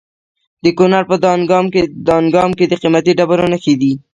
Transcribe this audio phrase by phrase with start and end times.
[0.63, 1.15] د کونړ په
[2.09, 3.93] دانګام کې د قیمتي ډبرو نښې دي.